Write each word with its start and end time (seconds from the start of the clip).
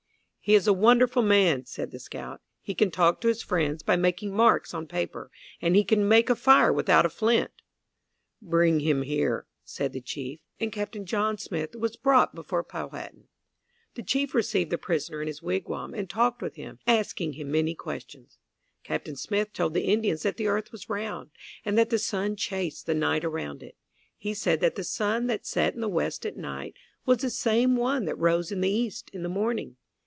"He 0.43 0.55
is 0.55 0.65
a 0.65 0.73
wonderful 0.73 1.21
man," 1.21 1.65
said 1.65 1.91
the 1.91 1.99
scout. 1.99 2.41
"He 2.63 2.73
can 2.73 2.89
talk 2.89 3.21
to 3.21 3.27
his 3.27 3.43
friends 3.43 3.83
by 3.83 3.95
making 3.95 4.33
marks 4.33 4.73
on 4.73 4.87
paper, 4.87 5.29
and 5.61 5.75
he 5.75 5.83
can 5.83 6.07
make 6.07 6.31
a 6.31 6.35
fire 6.35 6.73
without 6.73 7.05
a 7.05 7.09
flint." 7.11 7.51
"Bring 8.41 8.79
him 8.79 9.03
here," 9.03 9.45
said 9.63 9.93
the 9.93 10.01
chief, 10.01 10.39
and 10.59 10.71
Captain 10.71 11.05
John 11.05 11.37
Smith 11.37 11.75
was 11.75 11.95
brought 11.95 12.33
before 12.33 12.63
Powhatan. 12.63 13.27
The 13.93 14.01
chief 14.01 14.33
received 14.33 14.71
the 14.71 14.79
prisoner 14.79 15.21
in 15.21 15.27
his 15.27 15.43
wigwam, 15.43 15.93
and 15.93 16.09
talked 16.09 16.41
with 16.41 16.55
him, 16.55 16.79
asking 16.87 17.33
him 17.33 17.51
many 17.51 17.75
questions. 17.75 18.39
Captain 18.83 19.15
Smith 19.15 19.53
told 19.53 19.75
the 19.75 19.85
Indians 19.85 20.23
that 20.23 20.37
the 20.37 20.47
earth 20.47 20.71
was 20.71 20.89
round, 20.89 21.29
and 21.63 21.77
that 21.77 21.91
the 21.91 21.99
sun 21.99 22.35
chased 22.35 22.87
the 22.87 22.95
night 22.95 23.23
around 23.23 23.61
it. 23.61 23.77
He 24.17 24.33
said 24.33 24.59
that 24.61 24.73
the 24.73 24.83
sun 24.83 25.27
that 25.27 25.45
set 25.45 25.75
in 25.75 25.81
the 25.81 25.87
west 25.87 26.25
at 26.25 26.35
night 26.35 26.73
was 27.05 27.19
the 27.19 27.29
same 27.29 27.77
sun 27.77 28.05
that 28.05 28.17
rose 28.17 28.51
in 28.51 28.61
the 28.61 28.71
east 28.71 29.11
in 29.13 29.21
the 29.21 29.29
morning. 29.29 29.77